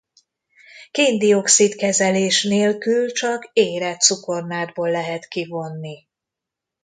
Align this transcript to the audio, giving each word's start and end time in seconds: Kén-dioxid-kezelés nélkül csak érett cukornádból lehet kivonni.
Kén-dioxid-kezelés 0.91 2.43
nélkül 2.43 3.11
csak 3.11 3.49
érett 3.53 3.99
cukornádból 3.99 4.91
lehet 4.91 5.27
kivonni. 5.27 6.07